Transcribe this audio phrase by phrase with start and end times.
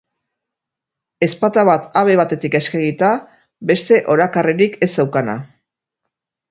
[1.27, 3.13] Ezpata bat habe batetik eskegita,
[3.75, 5.41] beste orakarririk ez zeukana.